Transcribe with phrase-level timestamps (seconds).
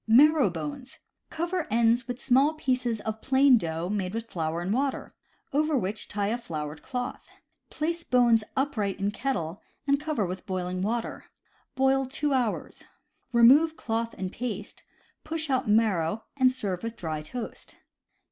[0.07, 0.97] Marrow Bones.—
[1.37, 5.13] Cover ends with small pieces of plain dough made with flour and water,
[5.53, 7.27] over which tie a floured cloth;
[7.69, 11.25] place bones upright in kettle, and cover with boiling water.
[11.75, 12.83] Boil two hours.
[13.31, 14.81] Remove cloth and paste,
[15.23, 17.75] push out marrow, and serve with dry toast.